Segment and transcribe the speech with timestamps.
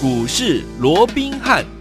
[0.00, 1.77] 股市罗宾汉。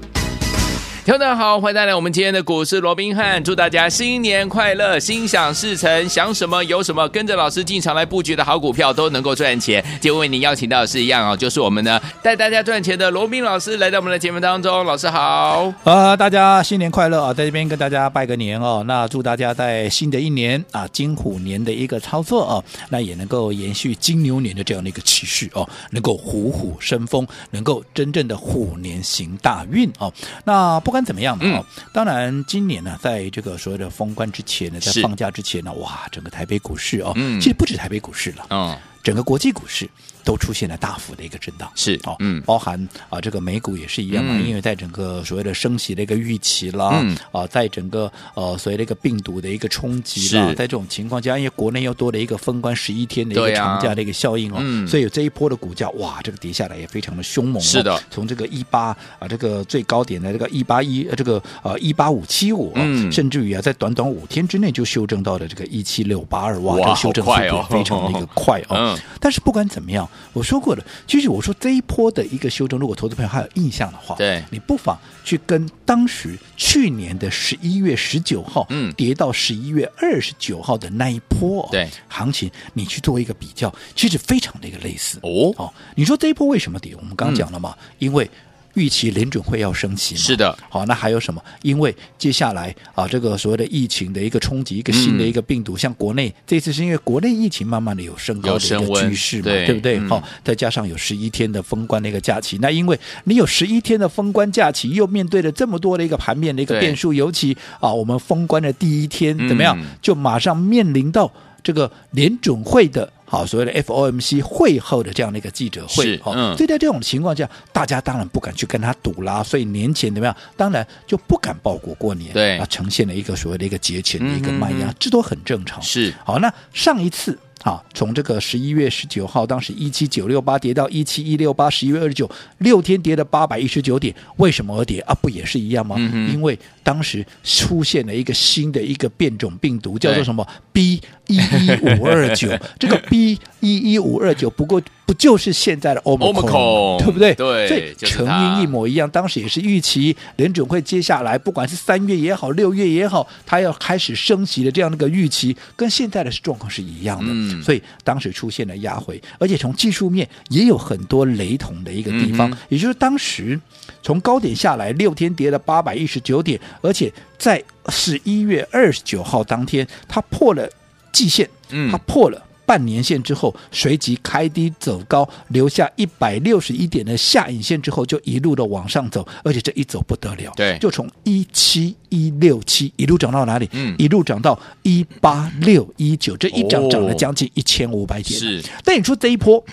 [1.07, 9.81] 听众好，欢迎带来我们今天的股市罗宾汉，祝大家新年快乐，心想事成，想什么有什么，跟着老师进场来布局的好股票都能够赚钱。
[10.01, 15.73] 今天为您邀请到的是一样哦，就是我们呢带大家赚钱的罗宾老师来到我们的节目当中，老师好。
[15.85, 18.83] 呃，大家新年快乐啊，在这边跟大家拜个年哦。
[18.85, 30.11] 那祝大家在新的一年啊，金虎年的一个操作哦，那也能够延续金牛年的这样的一个气势哦，能够虎虎生风，能够真正的虎年行大运哦。
[30.43, 30.96] 那不管。
[31.03, 31.65] 怎么样的哦？
[31.77, 39.89] 嗯、当然，今年呢，在这个所谓的封关之前呢，在放假之前呢，哇，整个台北股市哦，嗯、其实不止台北股市了，嗯，整个国际股市。
[40.27, 42.77] 都出现了大幅的一个震荡，是哦，嗯，包含
[43.07, 58.87] 啊这个美股也是一样因为在整个所谓的升息的一个预期啦，嗯、啊，在整个呃所谓的一个病毒的一个冲击啦，在这种情况下，因为国内又多了一个封关十一天的一个长假的一个效应哦，所以有这一波的股价哇，这个跌下来也非常的凶猛，哦，是的，从这个一八
[59.19, 70.05] 啊这个最高点的这个一八一这个呃一八五七五，嗯，甚至于啊在短短五天之内就修正到了这个一七六八二，哇，这个修正速度非常的一个快哦， 嗯，但是不管怎么样。
[70.33, 85.53] 我说过了，其实我说这一波的一个修正，如果投资朋友还有印象的话，对，你不妨去跟当时去年的十一月十九号，嗯，跌到十一月二十九号的那一波，对，行情你去做一个比较，其实非常的一个类似哦。
[85.57, 86.95] 哦，你说这一波为什么跌？
[86.95, 88.29] 我们刚刚讲了嘛，嗯、因为。
[88.77, 90.55] 预期联准会要升息，是的。
[90.69, 91.41] 好，那还有什么？
[91.63, 99.99] 因为接下来啊，这个所谓的疫情的一个冲击，一个新的一个病毒，嗯、像国内这次是因为国内疫情慢慢的有升高的一个趋势嘛，对，对不对？
[100.01, 111.31] 好、嗯，再加上有十一天的封关的一个假期，那因为你有十一天的封关假期，又面对了这么多的一个盘面的一个变数，尤其啊，我们封关的第一天怎么样，嗯、就马上面临到
[111.63, 113.11] 这个联准会的。
[113.29, 119.43] 好，所谓的 FOMC 会后的这样的一个记者会，好，嗯、所以在这种情况下，大家当然不敢去跟他赌啦。
[119.43, 120.35] 所以年前怎么样？
[120.55, 125.81] 当然就不敢报国过年，对啊，呈现了一个所谓的一个节前的一个卖压，嗯、这都很正常。
[125.81, 127.37] 是，好，那上一次。
[127.63, 132.29] 好，从这个十一月十九号，当时一七九六八跌到一七一六八，十一月二十九，
[132.59, 135.13] 六天跌了八百一十九点，为什么而跌啊？
[135.15, 135.95] 不也是一样吗？
[135.97, 142.47] 嗯、因为当时出现了一个新的一个变种病毒，叫做什么 B 一一五二九，
[142.79, 144.81] 这个 B 一一五二九，不过。
[145.07, 147.33] 不就是现在的 Omicron，对不对？
[147.35, 149.09] 对，所以成因一模一样。
[149.09, 157.27] 当时也是预期联准会接下来，不管是三月也好，六月也好，它要开始升级的这样的一个预期，跟现在的状况是一样的。
[157.29, 162.51] 嗯，所以当时出现了压回，而且从技术面也有很多雷同的一个地方。
[162.51, 163.57] 嗯、也就是当时
[164.03, 170.69] 从高点下来，六天跌了八百一十九点，而且在十一月二十九号当天，它破了
[171.13, 172.43] 季线，嗯，它破了。
[172.67, 183.69] 半年线之后，随即开低走高，留下一百六十一点的下影线之后，就一路的往上走，而且这一走不得了，对，就从一七一六七一路涨到哪里？
[183.71, 188.37] 嗯，一路涨到一八六一九，这一涨涨了将近一千五百点。
[188.37, 189.63] 是，但你说这一波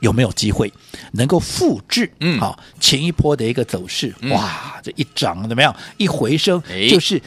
[0.00, 0.72] 有没有机会
[1.12, 2.10] 能够复制？
[2.20, 5.76] 嗯，好，前一波的一个走势，嗯、哇，这一涨怎么样？
[5.98, 7.20] 一回升就是。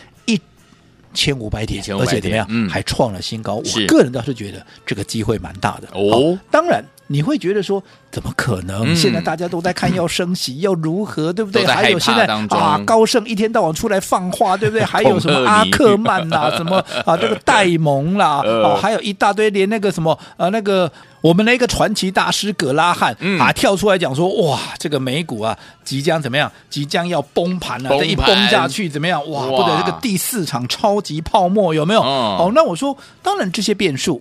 [1.13, 2.45] 千五百点，而且怎么样？
[2.49, 3.55] 嗯、还创了新高。
[3.55, 5.87] 我个人倒是觉得这个机会蛮大的。
[5.93, 8.93] 哦，当然你会觉得说，怎么可能？
[8.93, 11.65] 嗯、现在大家都在看要升息，嗯、 要如何，对不对？
[11.65, 14.83] 还有现在啊，高盛一天到晚出来放话，对不对？
[14.83, 20.91] 还有什么 阿克曼呐、啊， 什么啊，这个戴蒙啦，哦、啊，还有一大堆，连那个什么啊，那个。
[21.21, 26.51] 我们的一个传奇大师葛拉汉啊，跳出来讲说，哇，这个美股啊，即将怎么样？
[26.67, 29.21] 即将要崩盘了，这一崩下去怎么样？
[29.29, 32.01] 哇，不得这个第四场超级泡沫有没有？
[32.01, 34.19] 哦，那我说，当然这些变数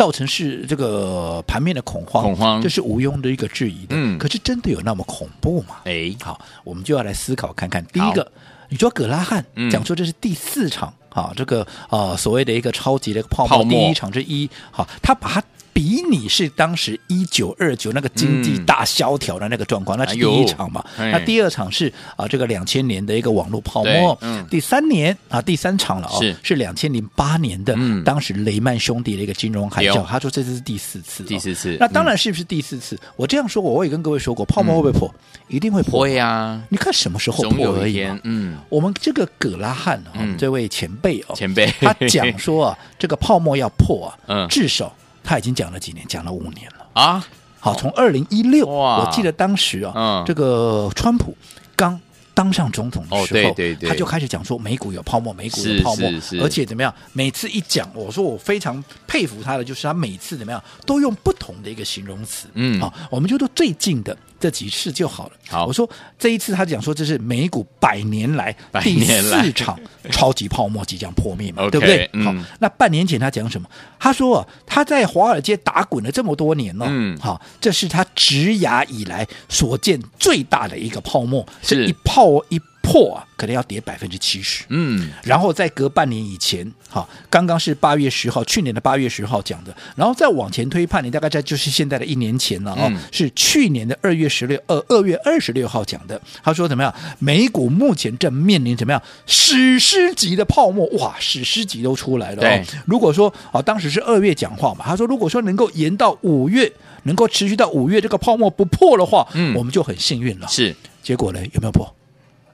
[0.00, 3.88] 造成是这个盘面的恐慌，恐慌，这是毋庸的一个质疑的。
[3.90, 5.76] 嗯，可是真的有那么恐怖吗？
[5.84, 7.84] 哎，好，我们就要来思考看看。
[7.92, 8.32] 第一个，
[8.70, 15.44] 你说葛拉汉讲说这是第四场啊，这个啊所谓的一个超级的一个泡沫，第一场之一，好，他把它。
[15.72, 20.84] 比你是当时一九二九那个经济大萧条的那个状况，嗯、那是第一场嘛？
[20.98, 24.16] 哎、那第二场是啊，这个两千年的一个网络泡沫。
[24.20, 30.04] 嗯、第三年啊，第三场了哦，是两千零八年的，嗯、当时雷曼兄弟的一个金融海啸。
[30.04, 31.76] 他说这次是第四次，第四次。
[31.80, 32.96] 那当然是不是第四次？
[32.96, 35.08] 嗯、我这样说过，我也跟各位说过，泡沫会不会破？
[35.08, 36.28] 嗯、一定会破呀！
[36.28, 38.06] 啊、你看什么时候破而已。
[38.24, 44.94] 嗯，我们这个葛拉汉啊，嗯、这位前辈哦，前辈他讲说啊，这个泡沫要破啊， 嗯，至少。
[45.22, 47.26] 他已经讲了几年，讲了五年了啊！
[47.58, 51.36] 好，从二零一六，我记得当时啊，嗯、这个川普
[51.76, 52.00] 刚
[52.32, 56.94] 当上总统的时候，哦对对对他就开始讲说美股有泡沫，美股是有泡沫而且怎么样？
[57.12, 62.46] 每次一讲，我说我非常佩服他的，就是他每次怎么样都用不同的一个形容词。
[62.54, 65.32] 嗯好，我们就说最近的这几次就好了。
[65.48, 65.88] 好我说
[66.18, 69.78] 这一次他讲说这是美股百年来百第四场
[70.10, 72.08] 超级泡沫即将破灭嘛，对不对？
[72.14, 73.68] 嗯好，那半年前他讲什么？
[73.98, 82.58] 他说啊，他在华尔街打滚了这么多年了，嗯好，这是他职涯以来所见最大的一个泡沫，是这一泡一
[82.90, 84.64] 破啊，可能要跌百分之七十。
[84.68, 96.20] 嗯，然后再隔半年以前，哈，刚刚是八月十号，去年的八月十号讲的，然后再往前推半年，大概在就是现在的一年前了哦，嗯是去年的二月十六，二二月二十六号讲的。
[96.42, 96.92] 他说怎么样？
[97.20, 100.86] 美股目前正面临怎么样史诗级的泡沫？
[100.98, 102.40] 哇，史诗级都出来了、哦。
[102.40, 106.72] 对，如果说啊，当时是二月讲话嘛，他说如果说能够延到五月，
[107.04, 110.48] 能够持续到五月，这个泡沫不破的话，嗯我们就很幸运了。
[110.48, 111.94] 是结果呢，有没有破？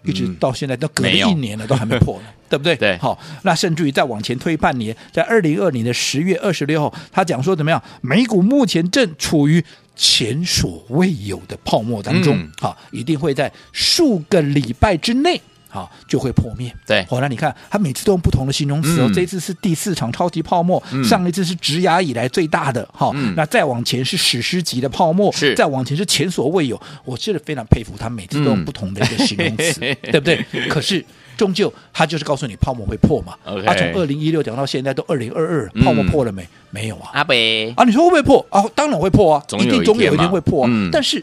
[0.06, 2.76] 一直到现在都隔了一年了，都还没破呢， 对不对？
[2.76, 7.82] 对好，那甚至于再往前推半年，在二零二零的十月二十六号，他讲说怎么样？
[8.00, 9.64] 美股目前正处于
[9.94, 15.40] 前所未有的泡沫当中嗯，好、一定会在数个礼拜之内。
[15.76, 16.74] 好，就会破灭。
[16.86, 19.04] 对好，那你看，他每次都用不同的形容词哦。
[19.06, 22.88] 嗯这一次是第四场超级泡沫，嗯上一次是直牙以来最大的。
[22.92, 26.80] 好、嗯那再往前是史诗级的泡沫，是再往前是前所未有。
[27.04, 29.80] 我真的非常佩服他，每次都用嗯不同的一个形容词，
[30.10, 30.42] 对不对？
[30.70, 31.04] 可是
[31.36, 33.36] 终究他就是告诉你泡沫会破嘛。
[33.64, 36.48] 他从二零一六讲到现在都二零二二，嗯泡沫破了没？
[36.70, 37.10] 没有啊。
[37.12, 38.64] 阿北啊，你说会不会破啊？
[38.74, 41.22] 当然会破啊，一定总有一天会破但是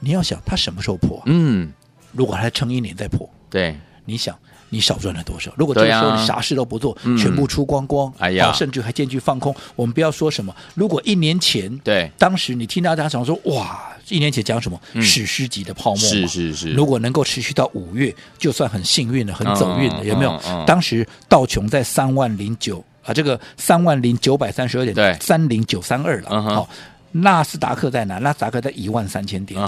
[0.00, 1.22] 你要想，他什么时候破啊？
[1.26, 1.72] 嗯，
[2.14, 4.36] 如果还撑一年再破，对，你想，
[4.68, 5.52] 你少赚了多少？
[5.56, 10.54] 如果这个时候你啥事都不做，嗯全部出光光，哎呀好甚至还进去放空，我们不要说什么。
[10.74, 20.64] 如果一年前，对当时你听大家讲说，哇，一年前讲什么、嗯史诗级的泡沫，是是是如果能够持续到五月，就算很幸运了，很走运了，嗯有没有？
[20.66, 26.68] 当时道琼在三万零九啊，这个三万零九百三十二点，对三零九三二了，好。
[27.16, 28.18] 纳斯达克在哪？
[28.18, 29.60] 纳斯达克在一万三千点。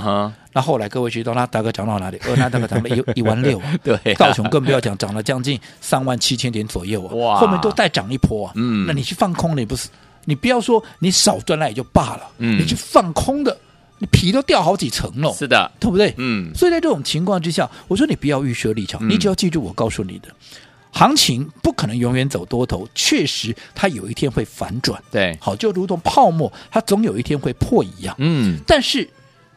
[0.56, 2.16] 那后来各位知道纳斯达克涨到哪里？
[2.24, 4.00] 呃，那大概涨了一 一万六啊，对啊。
[4.16, 7.36] 道琼更不要讲，涨了将近三万七千点左右啊，哇。
[7.38, 8.86] 后面都再涨一波啊，嗯。
[8.86, 9.90] 那你去放空了，你不是？
[10.24, 12.58] 你不要说你少赚那也就罢了，嗯。
[12.58, 13.54] 你去放空的，
[13.98, 16.14] 你皮都掉好几层了，是的，对不对？
[16.16, 16.50] 嗯。
[16.54, 19.10] 所以在这种情况之下，我说你不要预设立场，嗯。
[19.10, 20.28] 你只要记住我告诉你的，
[20.90, 28.14] 行情不可能永远走多头，确实它有一天会反转，对，好，就如同泡沫，它总有一天会破一样。
[28.16, 28.58] 嗯。
[28.66, 29.06] 但是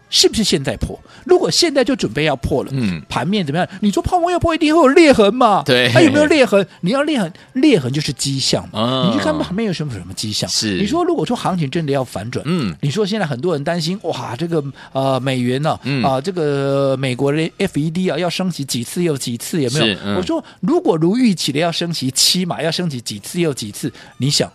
[0.10, 1.00] 是不是现在破？
[1.26, 3.68] 如果现在就准备要破了，嗯盘面怎么样？
[3.82, 5.64] 你说泡沫要破，一定会有裂痕嘛？
[5.66, 6.66] 对它有没有裂痕？
[6.82, 8.80] 你要裂痕，裂痕就是迹象嘛。
[8.80, 10.50] 嗯你去看盘面有什么什么迹象？
[10.50, 14.64] 是你说如果说行情真的要反转，嗯你说现在很多人担心，哇，这个
[14.94, 19.98] 呃美元呢、啊，嗯啊，这个美国的 FED 啊要升级几次又几次，有没有？
[20.04, 24.52] 嗯我说如果如预期的要升级七码，要升级几次又几次，你想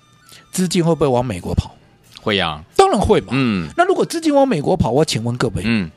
[0.50, 1.74] 资金会不会往美国跑？
[2.24, 3.28] 会呀，当然会嘛。
[3.32, 5.90] 嗯那如果资金往美国跑，我请问各位，嗯，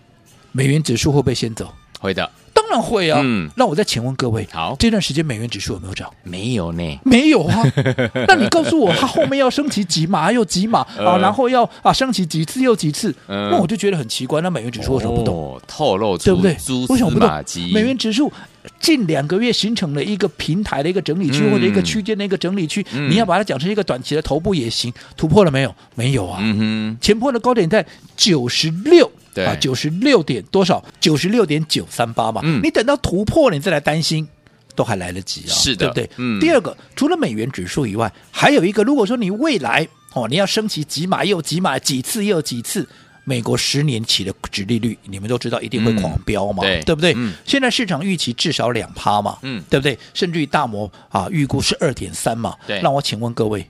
[0.52, 1.74] 美元指数会不会先走？
[2.02, 2.30] 会的，
[2.70, 3.22] 当然会啊。
[3.24, 6.12] 嗯那我再请问各位，好这段时间美元指数有没有涨？
[6.24, 7.64] 没有呢，没有啊。
[8.28, 11.16] 那你告诉我，它后面要升起几码又几码 啊？
[11.16, 13.14] 呃然后要啊升起几次又几次？
[13.28, 14.42] 嗯那我就觉得很奇怪。
[14.42, 15.36] 那美元指数为什么不动？
[15.36, 16.86] 哦透露出对不对蛛？
[16.90, 17.72] 为什么不丝马动？？
[17.74, 18.32] 美元指数
[18.80, 22.86] 近两个月形成了一个平台的一个整理区，嗯或者一个区间的一个整理区。
[22.92, 25.74] 嗯你要把它讲成一个短期的头部也行，突破了没有？
[25.96, 26.40] 没有啊。
[26.42, 27.86] 嗯前波的高点在
[28.16, 30.84] 九十六，对啊，九十六点多少？
[31.00, 32.42] 九十六点九三八嘛。
[32.44, 34.28] 嗯你等到突破了，你再来担心，
[34.76, 36.10] 都还来得及啊，是的对不对？
[36.18, 42.88] 嗯第二个，除了美元指数以外，还有一个，如果说你未来哦，你要升息几码又几码，几次又几次。
[43.30, 47.14] 美国十年期的殖利率，你们都知道一定会狂飙嘛，嗯对对不对？
[47.18, 50.00] 嗯现在市场预期至少两趴嘛，嗯对不对？
[50.14, 53.70] 甚至于大摩啊预估是二点三嘛，对那我请问各位，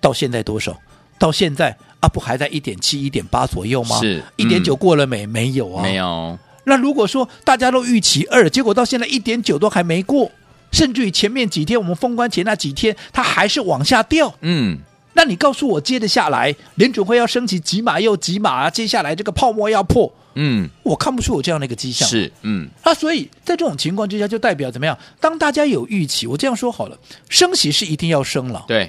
[0.00, 0.76] 到现在多少？
[1.16, 3.98] 到现在啊，不还在一点七、一点八左右吗？
[4.00, 5.26] 是一点九过了没？
[5.26, 5.96] 没有啊，没。
[5.96, 10.30] 有，那如果说大家都预期二，结果到现在一点九都还没过，
[10.70, 14.34] 甚至于前面几天我们封关前那几天，它还是往下掉。
[14.42, 14.78] 嗯
[15.14, 18.70] 那你告诉我，接着下来联准会要升级几码又几码啊？
[18.70, 22.08] 接下来这个泡沫要破，嗯我看不出有这样的一个迹象。
[22.08, 24.96] 是嗯那所以在这种情况之下，就代表怎么样？
[25.18, 26.96] 当大家有预期，我这样说好了，
[27.28, 28.88] 升息是一定要升了，对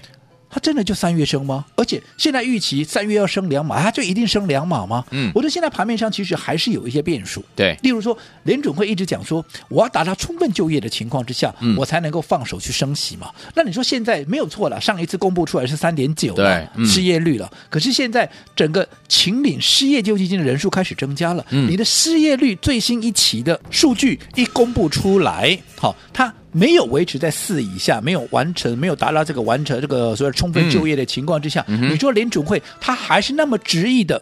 [0.50, 1.66] 它真的就三月升吗？
[1.76, 5.06] 而且现在预期三月要升两码，它就一定升两码吗？
[5.12, 7.44] 嗯，我觉得现在盘面上其实还是有一些变数。
[7.56, 13.32] 对，例如说联准会一直讲说，我要达到充分就业的情况之下，嗯、我才能够放手去升息嘛。
[13.54, 17.52] 那你说现在没有错了，上一次公布出来是三点九，对，嗯、失业率了。
[17.70, 26.34] 可是现在整个秦岭失业救济金的人数开始增加了，嗯、你的失业率最新一期的数据一公布出来，好，它。
[26.52, 34.22] 没有维持在四以下，没有完成，没有达到这个完成这个所谓充分就业的情况之下，嗯、你说联准会他还是那么执意的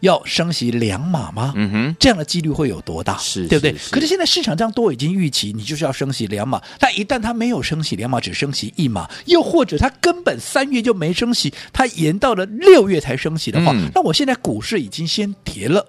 [0.00, 1.52] 要升息两码吗？
[1.56, 3.16] 嗯哼，这样的几率会有多大？
[3.18, 3.74] 是，对不对？
[3.90, 6.62] 可是现在市场上都已经预期，你就是要升息两码。
[6.78, 15.84] 但一旦他没有升息两码，只升息一码，又或者他根本三月就没升息，他延到了六月才升息的话，嗯、那我现在股市已经先跌了，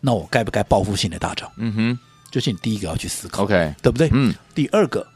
[0.00, 1.50] 那我该不该报复性的大涨？
[1.58, 1.98] 嗯哼。
[2.30, 4.08] 这是你第一个要去思考，OK，对不对？
[4.12, 4.34] 嗯。
[4.54, 5.06] 第二个，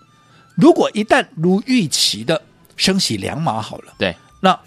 [0.55, 2.41] 如果一旦如预期的
[2.77, 4.59] 升息两码好了，对，那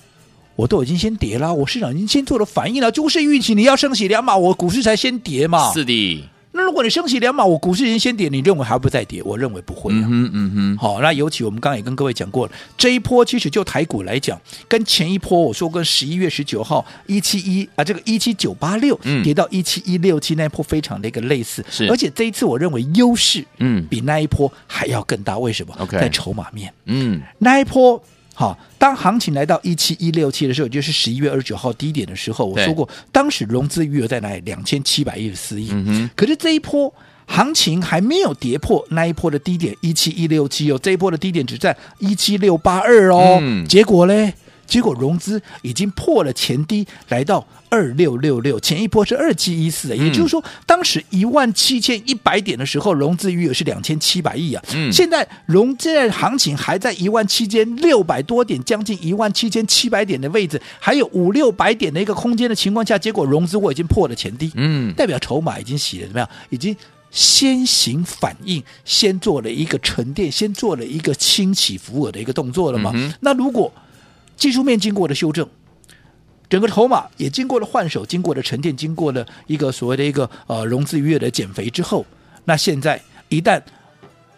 [0.56, 5.74] 我都已经先跌了，我市场已经先做了反应了，就是预期你要升息两码，我股市才先跌嘛。
[5.74, 6.24] 是的。
[6.56, 9.22] 那如果你升息两码，我股市已经先跌，你认为还不再跌？
[9.24, 9.98] 我认为不会、啊。
[9.98, 10.78] 嗯哼，嗯哼。
[10.78, 21.64] 好，那尤其我们刚刚也跟各位讲过了，这一波其实就台股来讲，跟前一波我说跟十一月十九号一七一啊，这个一七九八六跌到一七一六七那一波非常的一个类似。
[21.70, 25.38] 是，而且这一次我认为优势嗯比那一波还要更大。
[25.38, 26.74] 为什么？OK，在筹码面。
[26.86, 28.02] 嗯，那一波。
[28.38, 34.42] 好，当行情来到一七一六七的时候，就是十一月二十九号低点的时候，我说过，当时融资余额在哪里？
[34.42, 35.70] 两千七百一十四亿。
[35.72, 36.10] 嗯哼。
[36.18, 36.94] 可是这一波
[37.26, 43.40] 行情还没有跌破那一波的低点一七一六七哦，这一波的低点只在一七六八二哦。
[43.42, 43.66] 嗯。
[43.66, 44.34] 结果嘞？
[44.66, 54.64] 结果融资已经破了前低，来到二六六六，前一波是二七一四，也就是说，当时一万七千一百点的时候，融资余额是两千七百亿啊。
[54.74, 66.30] 嗯，现在融资的行情还在一万七千六百多点，将近一万七千七百点的位置，还有五六百点的一个空间的情况下，结果融资我已经破了前低，嗯，代表筹码已经洗了，怎么样？
[66.50, 66.76] 已经
[67.12, 72.92] 先行反应，先做了一个沉淀，先做了一个轻起伏额的一个动作了嘛？
[72.94, 73.72] 嗯、那如果
[74.36, 75.48] 技术面经过了修正，
[76.50, 82.06] 整个筹码也经过了换手，经过了沉淀，经过了一个所谓的一个呃融资余额的减肥之后，
[82.44, 83.62] 那现在一旦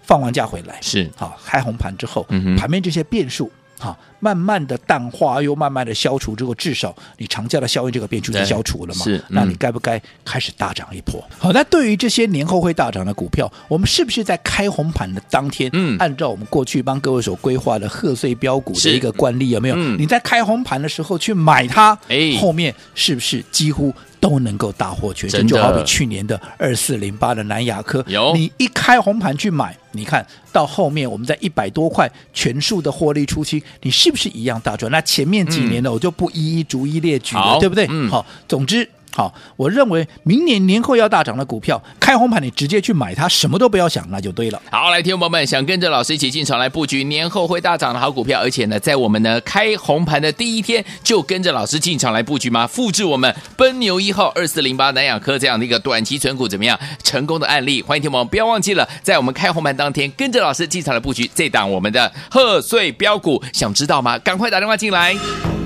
[0.04, 3.51] 放完假回来，是好开红盘之后，嗯，盘面这些变数。
[3.79, 9.03] 好，慢慢的淡化，又慢慢的消除之后，至少你长假的效应这个变数就消除了嘛？
[9.03, 11.24] 是，嗯、那你该不该开始大涨一波？
[11.38, 19.75] 好，那对于这些年后会大涨的股票，我们是不是在开红盘的当天，嗯，按照我们过去帮各位所规划的贺岁标股的一个惯例，有没有？
[19.77, 25.48] 嗯、你在开红盘的时候去买它，哎，后面是不是几乎都能够大获全胜？
[25.48, 29.76] 就好比去年的二四零八的南亚科，有你一开红盘去买。
[29.92, 34.92] 你看到后面，我们在一百多块全数的获利出清，你是不是一样大赚？
[34.92, 37.88] 那前面几年呢，我就不一一逐一列举了，对不对？
[37.90, 38.88] 嗯，好，总之。
[39.18, 44.62] 好，我认为明年年后要大涨的股票，开红盘你直接去买它，什么都不要想，那就对了。
[44.70, 52.68] 好，来，听众朋友们，想跟着老师一起进场来布局年后会大涨的好股票，而且呢，在我们呢开红盘的第一天就跟着老师进场来布局吗？
[52.68, 57.82] 复制我们奔牛一号二四零八南亚科这样的一个短期存股怎么样成功的案例？
[57.82, 64.20] 欢迎听众朋友不要忘记了，在我们开红盘当天跟着老师进场来布局这档我们的贺岁标股，想知道吗？
[64.20, 65.57] 赶快打电话进来。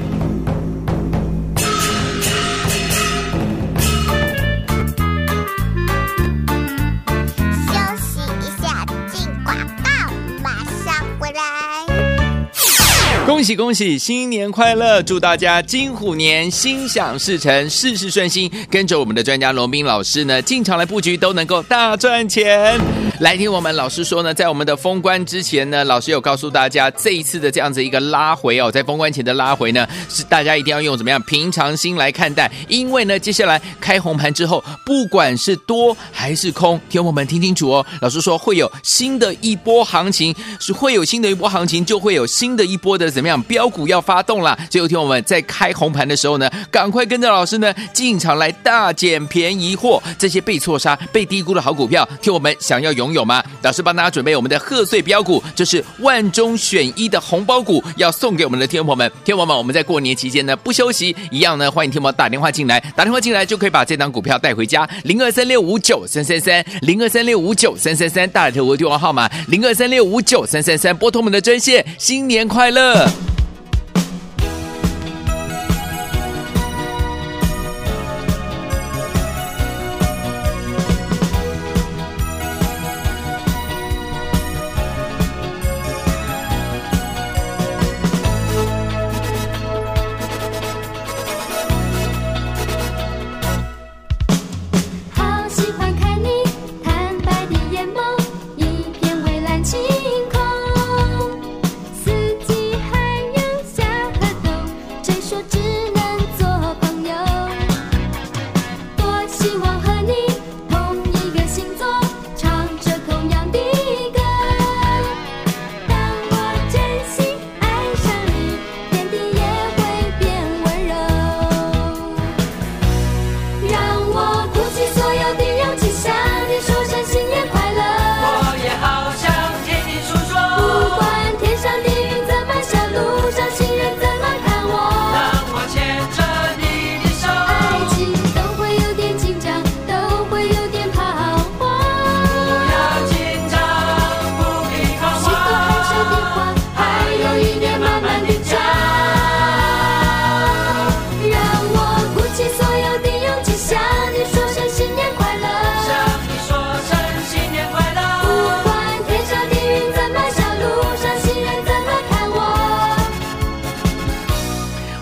[13.31, 15.01] 恭喜恭喜，新年快乐！
[15.01, 18.51] 祝大家金虎年心想事成，事事顺心。
[18.69, 22.77] 跟着我们的专家罗斌老师呢，进场来布局都能够大赚钱。
[23.21, 37.85] 来听我们老师说呢，在我们的封关之前呢，老师有告诉大家，这一次的这样子一个拉回哦，在封关前的拉回呢，是大家一定要用怎么样平常心来看待，因为呢，接下来开红盘之后，不管是多还是空，听我们听清楚哦。
[38.01, 43.09] 老师说会有新的一波行情，是会有新的一波行情，就会有新的一波的。
[43.21, 43.39] 怎么样？
[43.43, 50.01] 标股要发动了，最后听我们在开红盘的时候呢，赶快跟着老师呢进场来大捡便宜货。
[50.17, 53.43] 这些被错杀、被低估的好股票，听我们想要拥有吗？
[53.61, 59.07] 老师帮大家准备我们的贺岁标股，就是万中选一的红包股，要送给我们的听众朋友们。
[59.23, 64.89] 听众朋友们，我们在过年期间呢不休息，一样呢欢迎听我们打电话进来，打电话进来就可以把这档股票带回家。
[65.03, 73.10] 零二三六五九三三三，零二三六五九三三三，大头的电话号码零二三六五九三三三，拨通我们的专线，新年快乐。
[73.11, 73.40] Yeah.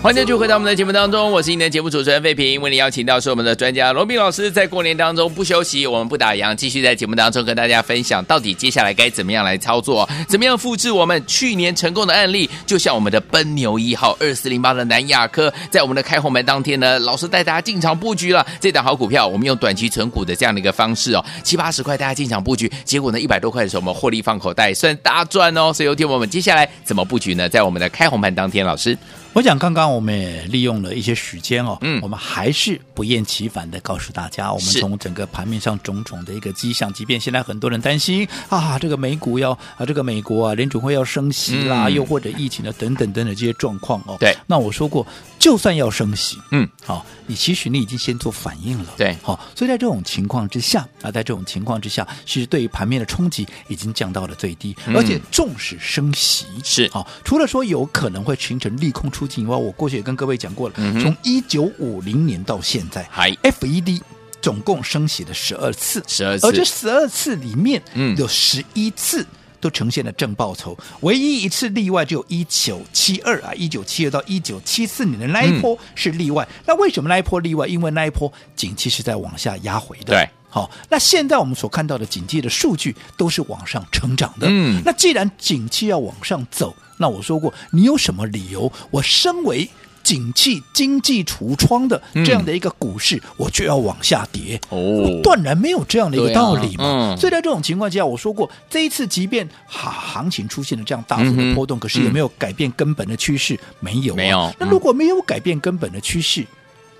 [0.02, 27.46] 欢迎继续回到我们的节目当中，我是您的节目主持人费平，为您邀请到是我们的专家罗宾老师，在过年当中不休息，我们不打烊，继续在节目当中跟大家分享，到底接下来该怎么样来操作，怎么样复制我们去年成功的案例，就像我们的奔牛一号二四零八的南亚科，在我们的开红盘当天呢，老师带大家进场布局了这档好股票，我们用短期存股的这样的一个方式哦，七八十块大家进场布局，结果呢一百多块的时候我们获利放口袋，算大赚哦，所以有听我们接下来怎么布局呢？
[27.50, 28.96] 在我们的开红盘当天，老师。
[29.32, 45.06] 我想刚刚我们也利用了一些时间哦，嗯，我们还是不厌其烦的告诉大家，我们从整个盘面上种种的一个迹象，即便现在很多人担心啊，这个美股要啊，这个美国啊，联储会要升息啦，嗯、又或者疫情的等等等等这些状况哦，对，那我说过，
[45.40, 56.88] 就算要升息，嗯，好、哦，你其实你已经先做反应了，对，好、哦，所以在这种情况之下啊，在这种情况之下，其实对于盘面的冲击已经降到了最低，嗯、而且纵使升息是。
[56.90, 60.00] 好、哦，除了说有可能会形成利空出尽以外，我过去。
[60.00, 63.06] 也跟各位讲过了，嗯、从一九五零年到现在
[63.42, 64.00] ，FED
[64.40, 69.26] 总共升息了十二次，十二次，而这十二次里面，嗯，有十一次
[69.60, 76.46] 都呈现了正报酬，嗯、唯一一次例外，就有一九七二啊，一九七二到一九七四年的那一波是例外。
[76.50, 77.66] 嗯、那为什么那一波例外？
[77.66, 80.06] 因为那一波景气是在往下压回的。
[80.06, 84.46] 对，好，那现在我们所看到的景气的数据都是往上成长的。
[84.48, 88.72] 嗯，那既然景气要往上走，那我说过，你有什么理由？
[88.90, 89.68] 我身为
[90.02, 96.84] 景气经济橱窗的这样的一个股市，嗯、我就要往下跌哦，断然没有这样的一个道理嘛。
[96.84, 103.58] 啊嗯、所以在这种情况下，我说过，这一次即便行行情出现了这样大幅的波动，嗯、可是有没有改变根本的趋势？
[103.78, 104.54] 没有、啊，没有。
[104.58, 106.46] 那如果没有改变根本的趋势，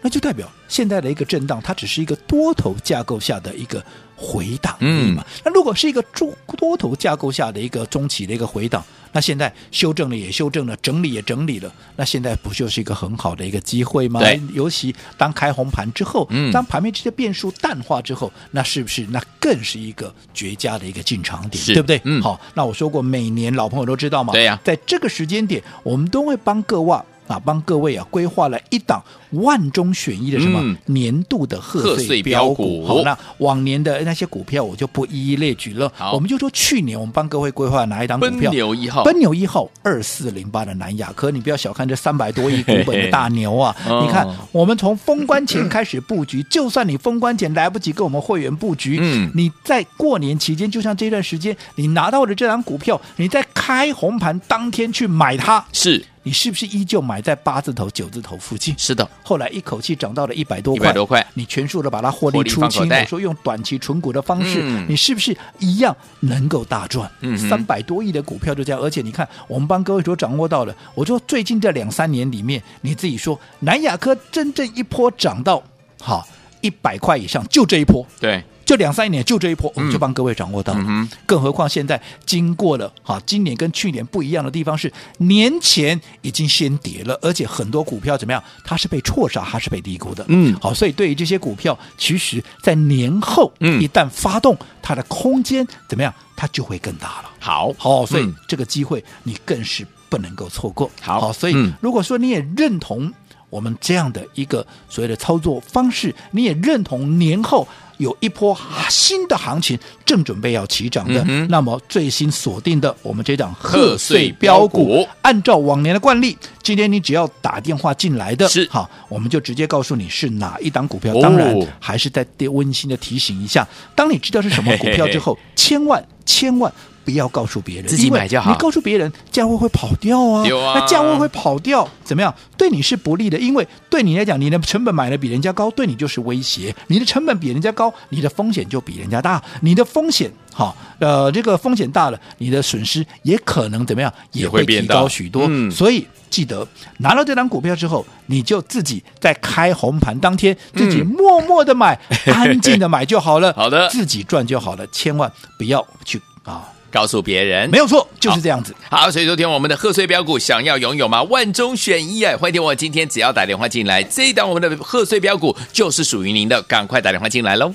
[0.02, 3.84] 那就代表现在的一个震荡，它只是一个多头架构下的一个
[4.16, 5.22] 回档嗯嘛。
[5.26, 14.20] 嗯、那如果是一个多多头架构下的一个中期的一个回档，那现在修正了也修正了，整理也整理了，那现在不就是一个很好的一个机会吗？
[14.20, 22.00] 对，尤其当开红盘之后，嗯，当盘面这些变数淡化之后，那是不是那更是一个绝佳的一个进场点，对不对？
[22.04, 26.96] 嗯，好，那我说过，每年老朋友都知道嘛，对呀、啊，在这个时间点，我们都会帮各位。
[27.30, 29.00] 啊，帮各位啊规划了一档
[29.32, 32.86] 万中选一的什么、嗯、年度的贺岁标股。
[32.86, 35.90] 好，那往年的那些股票我就不一一列举了。
[35.96, 38.50] 好，我们就说去年我们帮各位规划哪一档股票？
[38.50, 43.74] 奔牛一号，奔牛一号二四零八的南亚科，你不要小看这三百多亿股本的 大牛啊！
[43.84, 56.04] 嘿 嘿你看，我们从封关前开始布局，就算你封关前来不及跟我们会员布局，嗯，你在过年期间，就像这段时间，你拿到的这档股票，你在开红盘当天去买它，是。
[56.22, 58.74] 你是不是依旧买在八字头、九字头附近？
[58.76, 59.08] 是的。
[59.22, 62.88] 后来一口气涨到了一百多块，一百多块，你全数的把它获利出清。
[62.88, 67.10] 我说用短期存股的方式，嗯、你是不是一样能够大赚？
[67.20, 68.80] 嗯，三百多亿的股票就这样。
[68.80, 75.62] 而且你看，我们帮各位所掌握到的，我说最近这两三年里面，你自己说南亚科真正一波涨到
[76.00, 76.26] 好
[76.60, 78.06] 一百块以上，就这一波。
[78.18, 78.42] 对。
[78.70, 80.84] 就两三年，就这一波，我们就帮各位掌握到了。
[80.86, 88.40] 嗯、更何况现在经过了哈，今年跟去年不一样的地方是，年前已经先跌了，而且很多股票怎么样？
[88.64, 90.24] 它是被错杀，它是被低估的。
[90.28, 96.14] 嗯，好，所以对于这些股票，其实在年后一旦发动，嗯、它的空间怎么样？
[96.36, 97.30] 它就会更大了。
[97.40, 100.88] 好，好，所以、嗯、这个机会你更是不能够错过。
[101.00, 103.12] 好，好，所以、嗯、如果说你也认同
[103.50, 107.68] 我们这样的一个所谓的操作方式，你也认同年后。
[108.00, 108.58] 有一波
[108.88, 121.12] 新的行情正准备要起涨的，嗯、那么最新锁定的我们这档贺岁标股，按照往年的惯例，今天你只要打电话进来的，是好，我们就直接告诉你是哪一档股票。
[121.20, 126.72] 当然，还是再温馨的提醒一下，当你知道是什么股票之后，嘿嘿千万千万。
[127.04, 128.50] 不要告诉别人，自己买就好。
[128.50, 130.42] 你告诉别人，价位会跑掉啊！
[130.42, 132.34] 啊那价位会跑掉，怎么样？
[132.56, 136.74] 对你是不利的，因为对你来讲，你的成本买的比人家高，对你就是威胁。
[136.88, 139.42] 你的成本比人家高，你的风险就比人家大。
[139.62, 144.12] 你的风险，好，呃，这个风险大了，你的损失也可能怎么样？
[144.32, 145.46] 也会提高许多。
[145.48, 146.66] 嗯、所以记得
[146.98, 153.52] 拿到这张股票之后，你就自己在开红盘当天，自己默默的买，嗯、安静的买就好了。
[153.56, 156.68] 好的，自己赚就好了，千万不要去啊。
[156.90, 158.74] 告诉别人没有错，就是这样子。
[158.90, 161.22] 好，好，所以昨天我们的贺岁标股想要拥有吗？
[161.24, 162.36] 万中选一哎！
[162.36, 167.72] 欢迎听我今天只要打电话进来，这一档我们的贺岁标股就是属于您的，赶快打电话进来喽。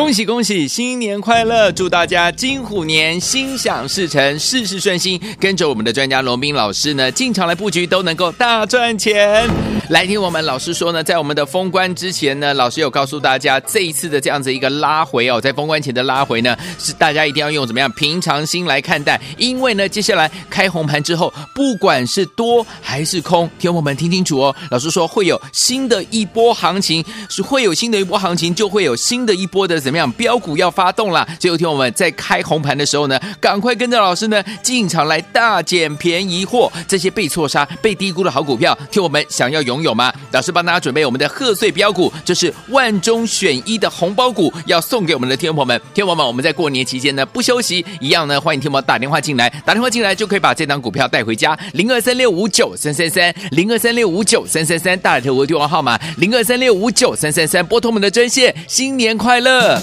[0.00, 1.70] 恭喜恭喜，新年快乐！
[1.70, 5.20] 祝大家金虎年心想事成，事事顺心。
[5.38, 9.46] 跟着我们的专家罗宾老师呢，进场来布局都能够大赚钱。
[9.90, 24.56] 来听我们老师说呢，在我们的封关之前呢，老师有告诉大家，这一次的这样子一个拉回哦，在封关前的拉回呢，是大家一定要用怎么样平常心来看待，因为呢，接下来开红盘之后，不管是多还是空，听我们听清楚哦。
[24.70, 31.26] 老师说会有新的一波行情，是会有新的一波行情，就会有新的一波的怎么样标股要发动了。
[31.40, 40.14] 最后听我们在开红盘的时候呢，赶快跟着老师呢进场来大捡便宜货，这些被错杀、被低估的好股票，听我们想要拥有吗？
[40.30, 45.76] 老师帮大家准备我们的贺岁标股，这是万中选一的红包股，要送给我们的听众朋友们。
[45.92, 51.58] 听众朋友们，我们在过年期间呢不休息，一样呢欢迎听我们打电话进来，打电话进来就可以把这档股票带回家。
[51.72, 59.79] 零二三六五九三三三，零二三六五九三三三，大来头我的电话号码零二三六五九三三三，拨通我们的专线，新年快乐。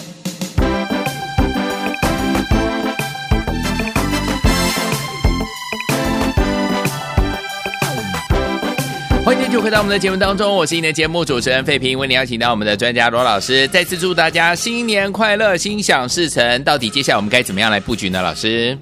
[9.27, 16.63] 欢迎继续回到我们的节目当中，我是你的节目主持人费平，为你邀请到我们的专家罗老师，再次祝大家新年快乐，心想事成。
[16.63, 18.21] 到底接下来我们该怎么样来布局呢？
[18.21, 18.77] 老师？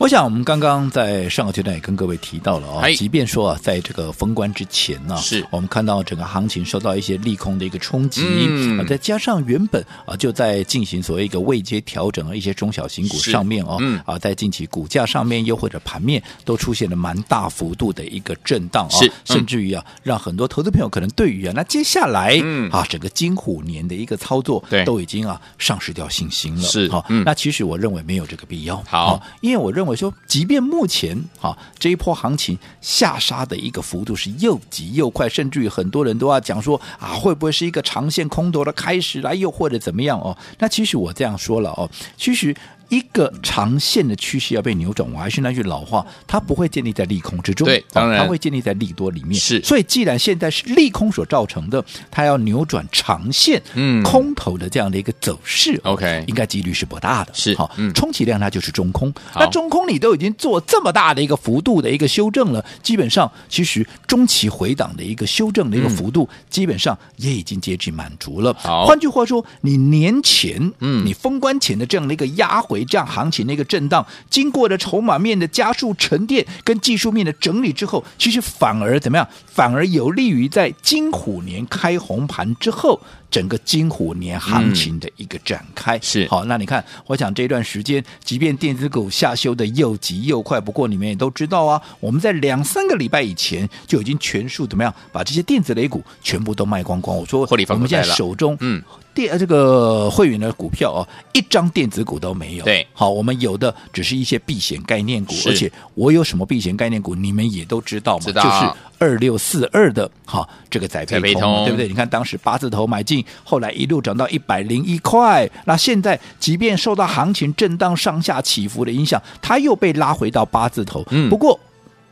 [0.00, 5.46] 我想，我们刚刚在上个阶段也跟各位提到了啊、哦，即便说啊，在这个封关之前呢，是。
[5.50, 22.70] 我们看到整个行情受到一些利空的一个冲击，嗯，再加上原本啊就在进行所谓一个位阶调整的一些中小型股上面哦，嗯，啊，在近期股价上面又或者盘面都出现了蛮大幅度的一个震荡啊、甚至于啊，让很多投资朋友可能对于啊，那接下来嗯。
[22.70, 29.89] 啊，整个金虎年的一个操作，对，都已经啊丧失掉信心了，是，好、嗯，那其实我认为没有这个必要，好，因为我认为。
[29.90, 40.36] 我说，即便目前啊这一波行情下杀的一个幅度是又急又快，甚至于很多人都要讲说啊，会不会是一个长线空头的开始来，又或者怎么样哦？
[40.58, 42.54] 那其实我这样说了哦，其实。
[42.90, 49.40] 一个长线的趋势要被扭转，我还是那句老话，它不会建立在利空之中，对，当然，它会建立在利多里面。
[49.40, 57.32] 是，所以既然现在是利空所造成的，它要扭转长线，嗯，空头的这样的一个走势，OK，应该几率是不大的。
[57.32, 59.12] 是，好，充其量它就是中空。
[59.36, 68.52] 那中空你都已经做这么大的一个幅度的一个修正了，基本上其实中期回档的一个修正的一个幅度，基本上也已经接近满足了。
[68.54, 72.79] 好，换句话说，你年前，嗯，你封关前的这样的一个压回。
[72.84, 79.26] 这样行情的一个震荡，经过了筹码面的加速沉淀跟技术面的整理之后，其实反而怎么样？
[79.46, 85.96] 反而有利于在金虎年开红盘之后，整个金虎年行情的一个展开。
[85.98, 97.16] 嗯、是好，那你看，我想这段时间，即便电子股下修的又急又快，不过你们也都知道啊，我们在两三个礼拜以前就已经全数怎么样，把这些电子雷股全部都卖光光。
[97.16, 98.82] 我说，我们现在手中嗯。
[99.14, 102.64] 电这个会员的股票哦，一张电子股都没有。
[102.64, 111.88] 对，好，我们有的只是一些避险概念股，而且我有什么避险概念股，你们也都知道嘛，就是二六四二的哈，这个载培通，对不对？
[111.88, 121.04] 你看当时八字头买进，后来一路涨到一百零一块，那现在即便受到行情震荡上下起伏的影响，它又被拉回到八字头。
[121.10, 121.58] 嗯，不过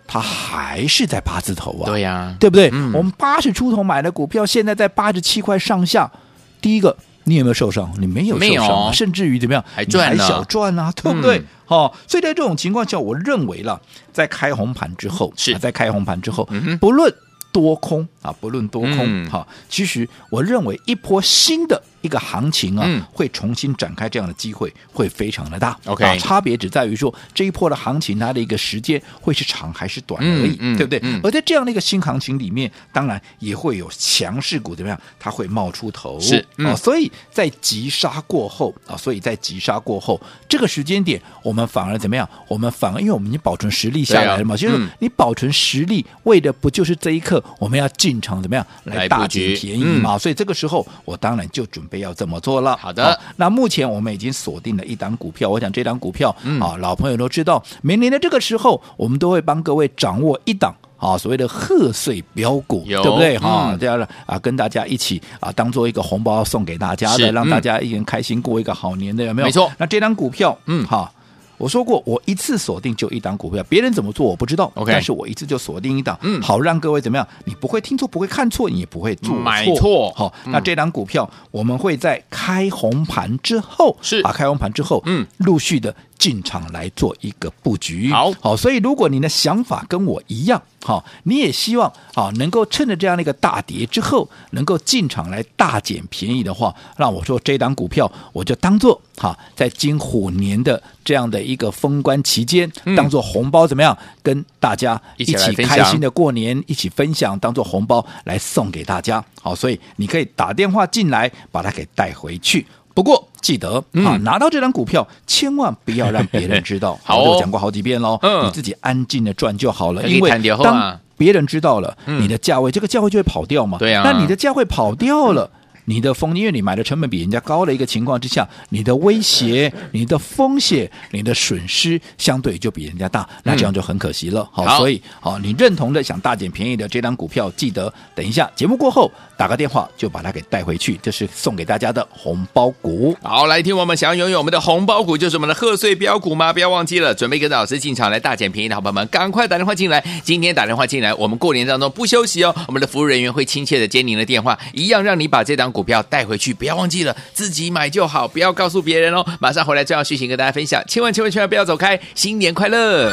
[0.06, 2.70] 它还是在八字头啊，对呀，对不对？
[2.72, 6.10] 嗯，我们八十出头买的股票，现在在八十七块上下。
[6.60, 7.92] 第一个，你有没有受伤？
[7.98, 9.64] 你没有受伤，啊，甚至于怎么样？
[9.74, 11.42] 还赚还小赚啊，对不对？
[11.64, 13.80] 好，嗯哦，所以在这种情况下，我认为了，
[14.12, 17.12] 在开红盘之后，是，啊，在开红盘之后，嗯、不论
[17.52, 21.82] 多空啊，不论多空，哈，嗯，其实我认为一波新的。
[22.00, 25.76] 一个行情啊，嗯、会重新展开，这样的机会会非常的大。
[25.84, 31.00] OK，啊，差别只在于说这一波的行情它的一个时间会是长还是短而已，对不对？
[31.02, 34.98] 嗯、而在这样的一个新行情里面，当然也会有强势股怎么样？
[35.18, 36.20] 它会冒出头。
[36.20, 42.26] 是、嗯、啊，所以在急杀过后啊，所以在急杀过后这个时间点，我们反而怎么样？
[42.46, 50.14] 我们反而因为我们已经保存实力下来了嘛，啊、就是你保存实力，为的不就是这一刻我们要进场怎么样来大捡便宜嘛？
[50.14, 51.98] 嗯、所以这个时候我当然就准备。
[51.98, 52.76] 要这么做了。
[52.76, 55.48] 好的，好，那目前我们已经锁定了一档股票。
[55.48, 63.36] 我想这档股票、嗯、啊，老朋友都知道，每年的这个时候，我们都会帮各位掌握一档啊，所谓的贺岁标股，对不对？
[63.36, 69.46] 哈、嗯，这样的啊，跟大家一起啊，当做一个红包送给大家的，让大家一人开心过一个好年的，有没有？
[69.46, 69.68] 没错。
[69.76, 71.10] 那这档股票，嗯，哈。
[71.58, 74.70] 我说过，我一次锁定就一档股票，别人怎么做我不知道。
[74.74, 77.26] OK，但是我一次就锁定一档，嗯，好让各位怎么样？
[77.44, 79.38] 你不会听错，不会看错，你也不会做错。
[79.38, 88.10] 买错，好，那这档股票我们会在开红盘之后，是啊，开红盘之后，嗯，陆续的进场来做一个布局。
[88.12, 109.24] 好，好，所以如果你的想法跟我一样，好，你也希望啊能够趁着这样的一个大跌之后，能够进场来大捡便宜的话，那我说这档股票我就当做哈，在金虎年的这样的一个封关期间，嗯、当做红包怎么样，跟大家一起开心的过年，一起分享，当做红包来送给大家。
[109.40, 112.66] 好，所以你可以打电话进来，把它给带回去。
[112.98, 116.98] 不过记得、嗯、啊，拿到这张股票，千万不要让别人知道。
[117.06, 118.18] 好、哦，我讲过好几遍喽。
[118.22, 120.02] 嗯，你自己安静的赚就好了。
[120.02, 123.78] 因为当别人知道了你的价位，嗯、这个价位就会跑掉嘛。
[123.78, 124.02] 对啊。
[124.04, 125.48] 那你的价位跑掉了。
[125.88, 134.46] 你的风，因为你买的成本比人家高的一个情况之下，你的威胁、 你的风险、你的损失相对就比人家大，那这样就很可惜了。
[134.52, 143.16] 好，所以好，你认同的想大捡便宜的这张股票，记得等一下节目过后打个电话就把它给带回去，这是送给大家的红包股。
[143.22, 146.52] 好，来听我们想要拥有我们的红包股，就是我们的贺岁标股吗？
[146.52, 150.04] 不要忘记了，准备跟着老师进场来大捡便宜的好朋友们，赶快打电话进来。
[150.22, 159.24] 今天打电话进来，我们过年当中不休息哦，我们的服务人员会亲切的接您的电话，一样让你把这张股股票带回去，不要忘记了自己买就好，不要告诉别人哦。
[159.38, 163.12] 马上回来，重要讯息跟大家分享，千万千万千万不要走开，新年快乐！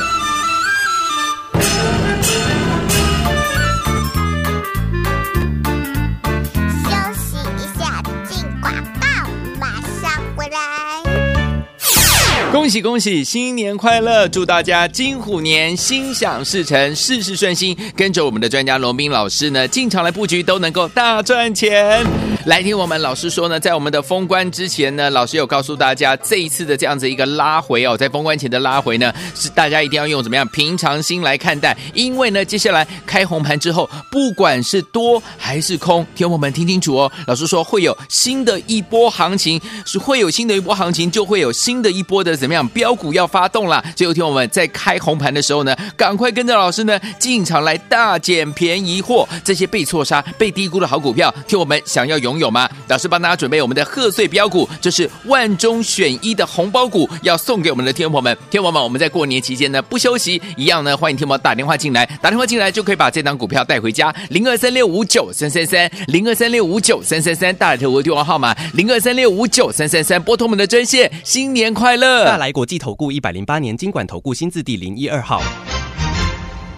[12.65, 14.28] 恭喜恭喜，新年快乐！
[14.28, 17.78] 祝大家金虎年心想事成，事事顺心。
[17.95, 22.04] 跟着我们的专家龙斌老师呢，进场来布局都能够大赚钱。
[22.47, 37.12] 来听我们老师说呢，在我们的封关之前呢，老师有告诉大家，这一次的这样子一个拉回哦，在封关前的拉回呢，是大家一定要用怎么样平常心来看待，因为呢，接下来开红盘之后，不管是多还是空，听我们听清楚哦。
[37.28, 42.36] 老师说会有新的一波行情，是会有新的一波行情，就会有新的一波的。
[42.36, 42.55] 怎么样？
[42.70, 43.84] 标股要发动了！
[43.96, 49.28] 最后听我们在开红盘的时候呢，赶快跟着老师呢进场来大捡便宜货。
[49.44, 52.70] 这些被错杀、被低估的好股票，听我们想要拥有吗？
[52.88, 58.38] 老师帮大家准备我们的贺岁标股，这是万中选一的红包股，要送给我们的听众朋友们。
[58.52, 64.13] 听众们，我们在过年期间呢不休息，一样呢欢迎听我们打电话进来，打电话进来就可以把这张股票带回家。
[64.30, 71.12] 零二三六五九三三三，零二三六五九三三三，大来头的电话号码零二三六五九三三三，拨通我们的专线。
[71.24, 72.26] 新年快乐！
[72.26, 75.41] 大大来国际投顾一百零八年经管投顾新字第零一二号。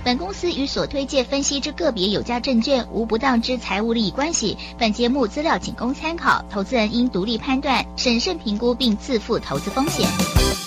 [0.02, 4.58] 本公司与所推介分析之个别有价证券无不当之财务利益关系。
[4.80, 10.08] 本节目资料仅供参考，投资人应独立判断、审慎评估并自负投资风险。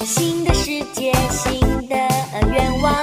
[0.05, 1.59] 新的世界，新
[1.89, 1.97] 的
[2.53, 2.95] 愿望，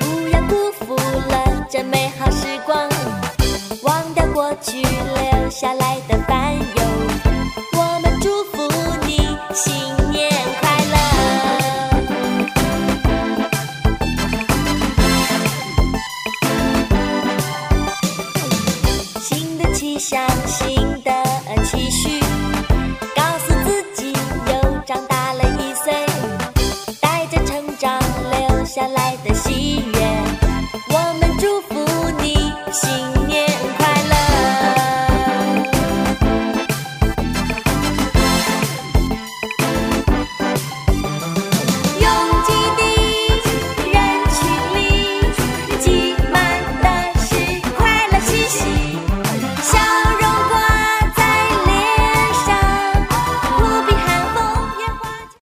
[0.00, 2.76] 不要辜负了这美好时光，
[3.84, 6.58] 忘掉过去留下来的烦